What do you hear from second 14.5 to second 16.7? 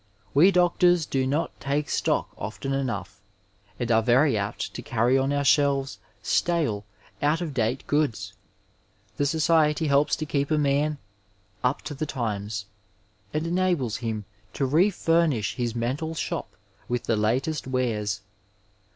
to refurnish his mental shop